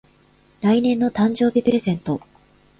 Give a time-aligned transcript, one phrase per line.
[0.61, 2.21] 来年の誕生日プレゼント